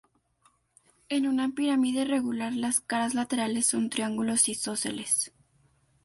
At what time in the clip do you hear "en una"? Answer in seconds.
1.09-1.49